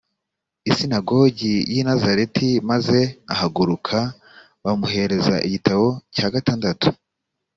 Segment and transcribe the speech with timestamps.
[0.69, 2.99] isinagogi y i nazareti maze
[3.31, 3.97] agahaguruka
[4.63, 5.85] bakamuhereza igitabo
[6.15, 6.87] cya gatandatu